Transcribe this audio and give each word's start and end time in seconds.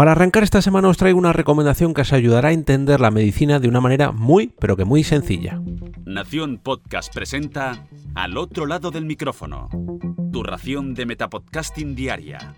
Para 0.00 0.12
arrancar 0.12 0.44
esta 0.44 0.62
semana 0.62 0.88
os 0.88 0.96
traigo 0.96 1.18
una 1.18 1.34
recomendación 1.34 1.92
que 1.92 2.00
os 2.00 2.14
ayudará 2.14 2.48
a 2.48 2.52
entender 2.52 3.00
la 3.00 3.10
medicina 3.10 3.60
de 3.60 3.68
una 3.68 3.82
manera 3.82 4.12
muy, 4.12 4.46
pero 4.58 4.74
que 4.74 4.86
muy 4.86 5.04
sencilla. 5.04 5.60
Nación 6.06 6.56
Podcast 6.56 7.12
presenta 7.12 7.84
Al 8.14 8.38
otro 8.38 8.64
lado 8.64 8.90
del 8.90 9.04
micrófono, 9.04 9.68
tu 10.32 10.42
ración 10.42 10.94
de 10.94 11.04
Metapodcasting 11.04 11.94
Diaria. 11.94 12.54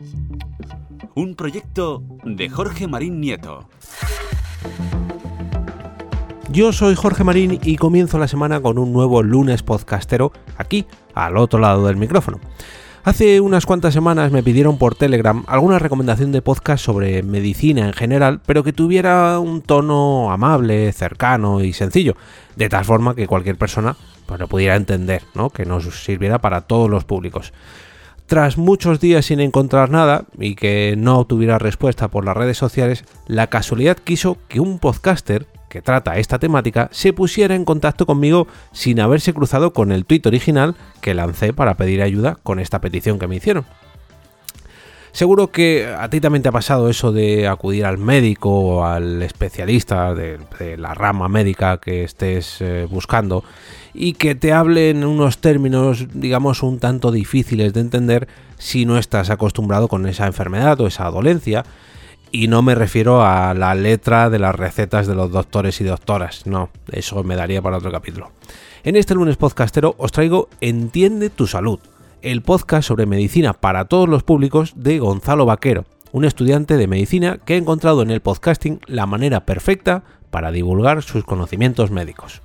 Un 1.17 1.35
proyecto 1.35 2.05
de 2.23 2.49
Jorge 2.49 2.87
Marín 2.87 3.21
Nieto. 3.21 3.69
Yo 6.49 6.73
soy 6.73 6.95
Jorge 6.95 7.25
Marín 7.25 7.59
y 7.61 7.75
comienzo 7.75 8.21
la 8.21 8.29
semana 8.29 8.61
con 8.61 8.79
un 8.79 8.93
nuevo 8.93 9.21
lunes 9.25 9.65
podcastero 9.65 10.31
aquí, 10.59 10.87
al 11.13 11.37
otro 11.37 11.59
lado 11.59 11.89
del 11.89 11.97
micrófono. 11.97 12.39
Hace 13.05 13.41
unas 13.41 13.67
cuantas 13.67 13.95
semanas 13.95 14.31
me 14.31 14.45
pidieron 14.45 14.79
por 14.79 14.95
Telegram 14.95 15.43
alguna 15.49 15.81
recomendación 15.81 16.31
de 16.31 16.41
podcast 16.41 16.85
sobre 16.85 17.25
medicina 17.25 17.85
en 17.85 17.93
general, 17.95 18.41
pero 18.47 18.63
que 18.63 18.73
tuviera 18.73 19.41
un 19.41 19.61
tono 19.61 20.31
amable, 20.31 20.93
cercano 20.93 21.63
y 21.63 21.73
sencillo, 21.73 22.15
de 22.55 22.69
tal 22.69 22.85
forma 22.85 23.17
que 23.17 23.27
cualquier 23.27 23.57
persona 23.57 23.97
pues, 24.27 24.39
lo 24.39 24.47
pudiera 24.47 24.77
entender, 24.77 25.23
¿no? 25.35 25.51
que 25.51 25.65
nos 25.65 26.05
sirviera 26.05 26.39
para 26.39 26.61
todos 26.61 26.89
los 26.89 27.05
públicos. 27.05 27.53
Tras 28.27 28.57
muchos 28.57 29.01
días 29.01 29.27
sin 29.27 29.41
encontrar 29.41 29.91
nada 29.91 30.27
y 30.39 30.55
que 30.55 30.95
no 30.97 31.19
obtuviera 31.19 31.59
respuesta 31.59 32.07
por 32.07 32.25
las 32.25 32.37
redes 32.37 32.57
sociales, 32.57 33.05
la 33.27 33.49
casualidad 33.49 33.97
quiso 33.97 34.39
que 34.47 34.61
un 34.61 34.79
podcaster 34.79 35.49
que 35.73 35.81
trata 35.81 36.19
esta 36.19 36.39
temática 36.39 36.91
se 36.93 37.15
pusiera 37.15 37.55
en 37.55 37.65
contacto 37.65 38.05
conmigo 38.05 38.47
sin 38.73 39.01
haberse 39.01 39.33
cruzado 39.33 39.73
con 39.73 39.91
el 39.91 40.05
tweet 40.05 40.21
original 40.27 40.75
que 41.01 41.15
lancé 41.15 41.55
para 41.55 41.79
pedir 41.79 42.03
ayuda 42.03 42.37
con 42.43 42.61
esta 42.61 42.83
petición 42.83 43.19
que 43.19 43.27
me 43.27 43.37
hicieron. 43.37 43.65
Seguro 45.13 45.51
que 45.51 45.87
a 45.87 46.11
ti 46.11 46.21
también 46.21 46.43
te 46.43 46.51
ha 46.51 46.53
pasado 46.53 46.91
eso 46.91 47.11
de 47.11 47.49
acudir 47.49 47.87
al 47.87 47.97
médico 47.97 48.51
o 48.51 48.85
al 48.85 49.23
especialista 49.23 50.15
de, 50.15 50.39
la 50.77 50.93
rama 50.93 51.29
médica 51.29 51.79
que 51.79 52.05
estés 52.05 52.61
eh, 52.61 52.87
buscando 52.91 53.43
y 53.95 54.13
que 54.13 54.35
te 54.35 54.53
hable 54.53 54.91
en 54.91 55.05
unos 55.05 55.39
términos, 55.39 56.07
digamos, 56.13 56.63
un 56.63 56.81
tanto 56.81 57.11
difíciles 57.11 57.73
de 57.73 57.81
entender 57.81 58.29
si 58.59 58.85
no 58.85 58.99
estás 58.99 59.31
acostumbrado 59.31 59.89
con 59.89 60.07
esa 60.07 60.27
enfermedad 60.27 60.79
o 60.83 60.87
esa 60.87 61.05
dolencia 61.11 61.65
y 62.33 62.49
no 62.49 62.63
me 62.63 62.75
refiero 62.75 63.23
a 63.23 63.53
la 63.53 63.75
letra 63.75 64.31
de 64.31 64.39
las 64.39 64.55
recetas 64.55 65.07
de 65.07 65.15
los 65.15 65.31
doctores 65.31 65.81
y 65.83 65.85
doctoras, 65.85 66.47
no, 66.47 66.71
eso 66.91 67.23
me 67.23 67.37
daría 67.37 67.61
para 67.61 67.77
otro 67.77 67.93
capítulo. 67.93 68.33
En 68.83 68.97
este 68.97 69.15
lunes 69.15 69.37
podcastero 69.37 69.95
os 69.99 70.11
traigo 70.11 70.49
Entiende 70.61 71.29
tu 71.29 71.47
salud, 71.47 71.79
el 72.23 72.41
podcast 72.41 72.89
sobre 72.89 73.07
medicina 73.07 73.53
para 73.53 73.85
todos 73.85 74.09
los 74.09 74.23
públicos 74.23 74.73
de 74.77 74.99
Gonzalo 74.99 75.45
Vaquero, 75.45 75.85
un 76.11 76.25
estudiante 76.25 76.79
de 76.79 76.87
medicina 76.87 77.39
que 77.45 77.55
ha 77.55 77.59
encontrado 77.59 78.03
en 78.03 78.11
el 78.11 78.23
podcasting 78.23 78.81
la 78.87 79.07
manera 79.07 79.45
perfecta 79.45 80.03
para 80.31 80.51
divulgar 80.51 81.03
sus 81.03 81.25
conocimientos 81.25 81.91
médicos. 81.91 82.41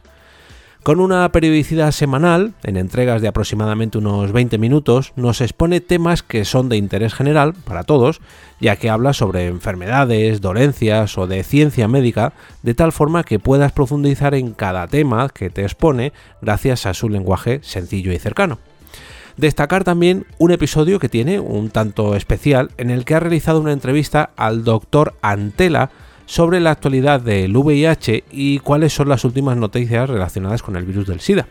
Con 0.87 1.01
una 1.01 1.29
periodicidad 1.33 1.91
semanal, 1.91 2.53
en 2.63 2.77
entregas 2.77 3.21
de 3.21 3.27
aproximadamente 3.27 3.97
unos 3.97 4.31
20 4.31 4.57
minutos, 4.57 5.11
nos 5.17 5.41
expone 5.41 5.81
temas 5.81 6.23
que 6.23 6.45
son 6.45 6.69
de 6.69 6.77
interés 6.77 7.13
general 7.13 7.55
para 7.65 7.83
todos, 7.83 8.21
ya 8.61 8.77
que 8.77 8.89
habla 8.89 9.11
sobre 9.11 9.47
enfermedades, 9.47 10.39
dolencias 10.39 11.17
o 11.17 11.27
de 11.27 11.43
ciencia 11.43 11.89
médica, 11.89 12.31
de 12.63 12.73
tal 12.73 12.93
forma 12.93 13.25
que 13.25 13.37
puedas 13.37 13.73
profundizar 13.73 14.33
en 14.33 14.53
cada 14.53 14.87
tema 14.87 15.27
que 15.27 15.49
te 15.49 15.63
expone 15.63 16.13
gracias 16.41 16.85
a 16.85 16.93
su 16.93 17.09
lenguaje 17.09 17.59
sencillo 17.63 18.13
y 18.13 18.17
cercano. 18.17 18.57
Destacar 19.35 19.83
también 19.83 20.25
un 20.37 20.51
episodio 20.51 20.99
que 20.99 21.09
tiene 21.09 21.41
un 21.41 21.69
tanto 21.69 22.15
especial 22.15 22.71
en 22.77 22.91
el 22.91 23.03
que 23.03 23.13
ha 23.13 23.19
realizado 23.19 23.59
una 23.59 23.73
entrevista 23.73 24.29
al 24.37 24.63
doctor 24.63 25.15
Antela, 25.21 25.91
sobre 26.27 26.59
la 26.59 26.71
actualidad 26.71 27.21
del 27.21 27.55
VIH 27.55 28.25
y 28.29 28.59
cuáles 28.59 28.93
son 28.93 29.09
las 29.09 29.23
últimas 29.23 29.57
noticias 29.57 30.09
relacionadas 30.09 30.61
con 30.61 30.75
el 30.75 30.85
virus 30.85 31.07
del 31.07 31.21
SIDA. 31.21 31.47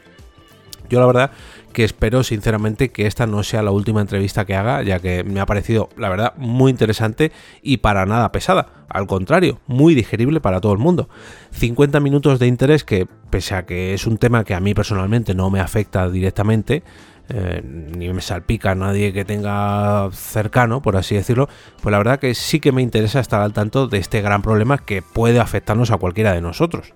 Yo 0.89 1.01
la 1.01 1.07
verdad 1.07 1.31
que 1.73 1.83
espero 1.83 2.23
sinceramente 2.23 2.91
que 2.91 3.07
esta 3.07 3.27
no 3.27 3.43
sea 3.43 3.63
la 3.63 3.71
última 3.71 4.01
entrevista 4.01 4.45
que 4.45 4.55
haga, 4.55 4.83
ya 4.83 5.01
que 5.01 5.25
me 5.25 5.41
ha 5.41 5.47
parecido, 5.47 5.89
la 5.97 6.09
verdad, 6.09 6.35
muy 6.37 6.71
interesante 6.71 7.33
y 7.63 7.79
para 7.79 8.07
nada 8.07 8.31
pesada. 8.33 8.69
Al 8.89 9.07
contrario, 9.07 9.61
muy 9.67 9.95
digerible 9.95 10.41
para 10.41 10.61
todo 10.61 10.73
el 10.73 10.79
mundo. 10.79 11.09
50 11.51 11.99
minutos 12.01 12.39
de 12.39 12.47
interés 12.47 12.85
que, 12.85 13.07
pese 13.31 13.55
a 13.55 13.67
que 13.67 13.95
es 13.95 14.07
un 14.07 14.19
tema 14.19 14.45
que 14.45 14.55
a 14.55 14.61
mí 14.61 14.75
personalmente 14.75 15.35
no 15.35 15.51
me 15.51 15.61
afecta 15.61 16.09
directamente, 16.09 16.83
eh, 17.29 17.63
ni 17.65 18.13
me 18.13 18.21
salpica 18.21 18.73
a 18.73 18.75
nadie 18.75 19.13
que 19.13 19.25
tenga 19.25 20.09
cercano, 20.13 20.83
por 20.83 20.97
así 20.97 21.15
decirlo, 21.15 21.49
pues 21.83 21.91
la 21.91 21.99
verdad 21.99 22.21
que 22.21 22.35
sí 22.35 22.61
que 22.61 22.73
me 22.73 22.83
interesa 22.83 23.21
estar 23.21 23.41
al 23.41 23.53
tanto 23.53 23.89
de 23.89 23.99
este 23.99 24.21
gran 24.21 24.43
problema 24.43 24.79
que 24.79 25.03
puede 25.03 25.41
afectarnos 25.41 25.91
a 25.91 25.99
cualquiera 25.99 26.33
de 26.33 26.41
nosotros. 26.41 26.93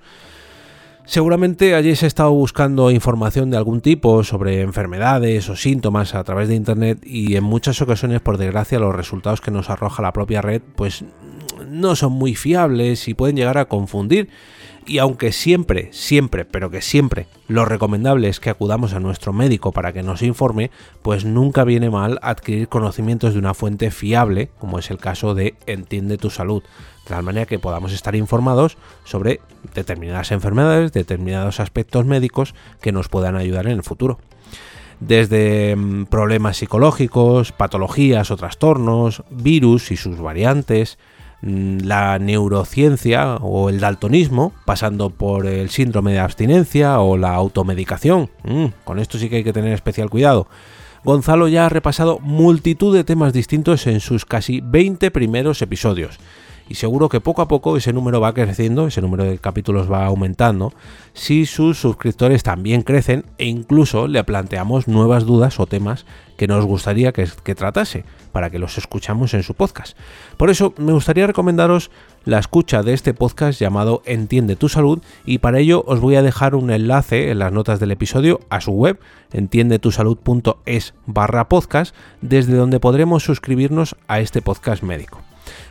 Seguramente 1.04 1.74
hayáis 1.74 2.04
estado 2.04 2.30
buscando 2.30 2.92
información 2.92 3.50
de 3.50 3.56
algún 3.56 3.80
tipo 3.80 4.22
sobre 4.22 4.60
enfermedades 4.60 5.48
o 5.48 5.56
síntomas 5.56 6.14
a 6.14 6.22
través 6.22 6.48
de 6.48 6.54
Internet 6.54 7.00
y 7.02 7.34
en 7.34 7.42
muchas 7.42 7.82
ocasiones, 7.82 8.20
por 8.20 8.38
desgracia, 8.38 8.78
los 8.78 8.94
resultados 8.94 9.40
que 9.40 9.50
nos 9.50 9.70
arroja 9.70 10.02
la 10.02 10.12
propia 10.12 10.40
red 10.40 10.62
pues 10.76 11.04
no 11.70 11.96
son 11.96 12.12
muy 12.12 12.34
fiables 12.34 13.08
y 13.08 13.14
pueden 13.14 13.36
llegar 13.36 13.58
a 13.58 13.66
confundir. 13.66 14.28
Y 14.86 14.98
aunque 14.98 15.30
siempre, 15.30 15.88
siempre, 15.92 16.44
pero 16.44 16.70
que 16.70 16.80
siempre 16.80 17.26
lo 17.48 17.64
recomendable 17.64 18.28
es 18.28 18.40
que 18.40 18.50
acudamos 18.50 18.92
a 18.92 19.00
nuestro 19.00 19.32
médico 19.32 19.72
para 19.72 19.92
que 19.92 20.02
nos 20.02 20.22
informe, 20.22 20.70
pues 21.02 21.24
nunca 21.24 21.64
viene 21.64 21.90
mal 21.90 22.18
adquirir 22.22 22.68
conocimientos 22.68 23.34
de 23.34 23.38
una 23.38 23.54
fuente 23.54 23.90
fiable, 23.90 24.50
como 24.58 24.78
es 24.78 24.90
el 24.90 24.98
caso 24.98 25.34
de 25.34 25.54
Entiende 25.66 26.18
tu 26.18 26.30
salud, 26.30 26.62
de 26.62 27.08
tal 27.08 27.22
manera 27.22 27.46
que 27.46 27.58
podamos 27.58 27.92
estar 27.92 28.16
informados 28.16 28.78
sobre 29.04 29.40
determinadas 29.74 30.32
enfermedades, 30.32 30.92
determinados 30.92 31.60
aspectos 31.60 32.06
médicos 32.06 32.54
que 32.80 32.92
nos 32.92 33.08
puedan 33.08 33.36
ayudar 33.36 33.66
en 33.66 33.72
el 33.72 33.82
futuro. 33.82 34.18
Desde 34.98 35.76
mm, 35.76 36.06
problemas 36.06 36.56
psicológicos, 36.56 37.52
patologías 37.52 38.30
o 38.30 38.36
trastornos, 38.36 39.22
virus 39.30 39.90
y 39.92 39.96
sus 39.96 40.18
variantes, 40.18 40.98
la 41.42 42.18
neurociencia 42.18 43.36
o 43.36 43.70
el 43.70 43.80
daltonismo, 43.80 44.52
pasando 44.64 45.10
por 45.10 45.46
el 45.46 45.70
síndrome 45.70 46.12
de 46.12 46.20
abstinencia 46.20 47.00
o 47.00 47.16
la 47.16 47.34
automedicación. 47.34 48.30
Mm, 48.44 48.66
con 48.84 48.98
esto 48.98 49.18
sí 49.18 49.28
que 49.28 49.36
hay 49.36 49.44
que 49.44 49.52
tener 49.52 49.72
especial 49.72 50.10
cuidado. 50.10 50.48
Gonzalo 51.02 51.48
ya 51.48 51.66
ha 51.66 51.70
repasado 51.70 52.18
multitud 52.18 52.94
de 52.94 53.04
temas 53.04 53.32
distintos 53.32 53.86
en 53.86 54.00
sus 54.00 54.26
casi 54.26 54.60
20 54.60 55.10
primeros 55.10 55.62
episodios 55.62 56.18
y 56.70 56.76
seguro 56.76 57.08
que 57.08 57.20
poco 57.20 57.42
a 57.42 57.48
poco 57.48 57.76
ese 57.76 57.92
número 57.92 58.20
va 58.20 58.32
creciendo, 58.32 58.86
ese 58.86 59.02
número 59.02 59.24
de 59.24 59.38
capítulos 59.38 59.90
va 59.90 60.06
aumentando, 60.06 60.72
si 61.14 61.44
sus 61.44 61.80
suscriptores 61.80 62.44
también 62.44 62.82
crecen 62.82 63.24
e 63.38 63.46
incluso 63.46 64.06
le 64.06 64.22
planteamos 64.22 64.86
nuevas 64.86 65.26
dudas 65.26 65.58
o 65.58 65.66
temas 65.66 66.06
que 66.36 66.46
nos 66.46 66.64
gustaría 66.64 67.12
que, 67.12 67.26
tratase 67.56 68.04
para 68.30 68.50
que 68.50 68.60
los 68.60 68.78
escuchamos 68.78 69.34
en 69.34 69.42
su 69.42 69.54
podcast. 69.54 69.98
Por 70.36 70.48
eso 70.48 70.72
me 70.78 70.92
gustaría 70.92 71.26
recomendaros 71.26 71.90
la 72.24 72.38
escucha 72.38 72.84
de 72.84 72.92
este 72.92 73.14
podcast 73.14 73.60
llamado 73.60 74.02
Entiende 74.06 74.54
tu 74.54 74.68
salud 74.68 75.02
y 75.26 75.38
para 75.38 75.58
ello 75.58 75.82
os 75.88 75.98
voy 75.98 76.14
a 76.14 76.22
dejar 76.22 76.54
un 76.54 76.70
enlace 76.70 77.32
en 77.32 77.40
las 77.40 77.52
notas 77.52 77.80
del 77.80 77.90
episodio 77.90 78.38
a 78.48 78.60
su 78.60 78.70
web 78.70 79.00
entiendetusalud.es 79.32 80.94
barra 81.06 81.48
podcast 81.48 81.96
desde 82.20 82.54
donde 82.54 82.78
podremos 82.78 83.24
suscribirnos 83.24 83.96
a 84.06 84.20
este 84.20 84.40
podcast 84.40 84.84
médico. 84.84 85.20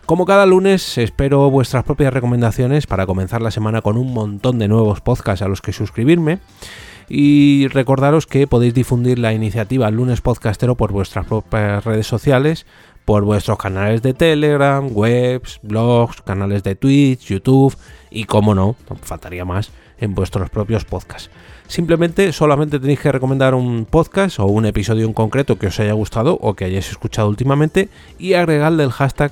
Como 0.05 0.25
cada 0.25 0.45
lunes, 0.45 0.97
espero 0.97 1.49
vuestras 1.49 1.83
propias 1.83 2.13
recomendaciones 2.13 2.87
para 2.87 3.05
comenzar 3.05 3.41
la 3.41 3.51
semana 3.51 3.81
con 3.81 3.97
un 3.97 4.13
montón 4.13 4.59
de 4.59 4.67
nuevos 4.67 5.01
podcasts 5.01 5.41
a 5.41 5.47
los 5.47 5.61
que 5.61 5.73
suscribirme. 5.73 6.39
Y 7.07 7.67
recordaros 7.69 8.27
que 8.27 8.45
podéis 8.45 8.75
difundir 8.75 9.17
la 9.17 9.33
iniciativa 9.33 9.89
Lunes 9.89 10.21
Podcastero 10.21 10.75
por 10.75 10.91
vuestras 10.91 11.25
propias 11.25 11.83
redes 11.83 12.05
sociales, 12.05 12.67
por 13.09 13.23
vuestros 13.23 13.57
canales 13.57 14.03
de 14.03 14.13
Telegram, 14.13 14.87
webs, 14.91 15.59
blogs, 15.63 16.21
canales 16.21 16.61
de 16.61 16.75
Twitch, 16.75 17.25
YouTube 17.25 17.75
y, 18.11 18.25
como 18.25 18.53
no, 18.53 18.75
faltaría 19.01 19.45
más, 19.45 19.71
en 19.99 20.13
vuestros 20.13 20.51
propios 20.51 20.85
podcasts. 20.85 21.31
Simplemente, 21.67 22.31
solamente 22.33 22.79
tenéis 22.79 22.99
que 22.99 23.11
recomendar 23.11 23.55
un 23.55 23.85
podcast 23.85 24.39
o 24.39 24.45
un 24.45 24.67
episodio 24.67 25.05
en 25.07 25.13
concreto 25.13 25.57
que 25.57 25.67
os 25.67 25.79
haya 25.79 25.93
gustado 25.93 26.37
o 26.41 26.53
que 26.53 26.65
hayáis 26.65 26.89
escuchado 26.89 27.29
últimamente 27.29 27.89
y 28.19 28.33
agregarle 28.33 28.83
el 28.83 28.91
hashtag 28.91 29.31